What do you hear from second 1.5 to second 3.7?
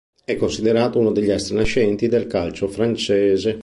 nascenti del calcio francese.